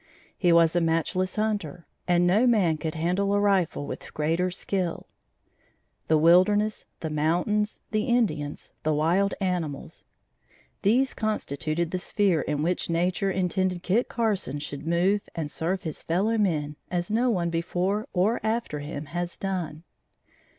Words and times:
He 0.35 0.51
was 0.51 0.75
a 0.75 0.81
matchless 0.81 1.35
hunter, 1.35 1.85
and 2.07 2.25
no 2.25 2.47
man 2.47 2.77
could 2.77 2.95
handle 2.95 3.35
a 3.35 3.39
rifle 3.39 3.85
with 3.85 4.11
greater 4.15 4.49
skill. 4.49 5.05
The 6.07 6.17
wilderness, 6.17 6.87
the 7.01 7.11
mountains, 7.11 7.81
the 7.91 8.05
Indians, 8.05 8.71
the 8.81 8.95
wild 8.95 9.35
animals 9.39 10.05
these 10.81 11.13
constituted 11.13 11.91
the 11.91 11.99
sphere 11.99 12.41
in 12.41 12.63
which 12.63 12.89
nature 12.89 13.29
intended 13.29 13.83
Kit 13.83 14.09
Carson 14.09 14.57
should 14.57 14.87
move 14.87 15.21
and 15.35 15.51
serve 15.51 15.83
his 15.83 16.01
fellow 16.01 16.35
men 16.35 16.77
as 16.89 17.11
no 17.11 17.29
one 17.29 17.51
before 17.51 18.07
or 18.11 18.39
after 18.43 18.79
him 18.79 19.05
has 19.13 19.37
done. 19.37 19.83